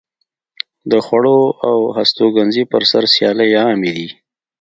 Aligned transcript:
د 0.91 0.93
خوړو 1.05 1.39
او 1.69 1.77
هستوګنځي 1.97 2.63
پر 2.71 2.83
سر 2.91 3.03
سیالۍ 3.13 3.51
عامې 3.63 3.91
دي. 3.97 4.07